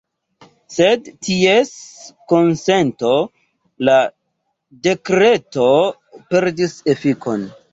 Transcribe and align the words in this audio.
Sen 0.75 1.03
ties 1.27 1.69
konsento 2.33 3.11
la 3.91 3.99
dekreto 4.89 5.69
perdis 6.33 6.79
efikon. 6.97 7.47